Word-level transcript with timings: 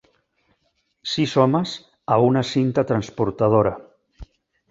Sis 1.11 1.33
homes 1.41 1.73
a 2.15 2.17
una 2.29 2.43
cinta 2.53 2.85
transportadora. 2.93 3.75